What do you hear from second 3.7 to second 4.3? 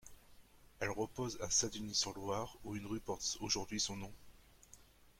son nom.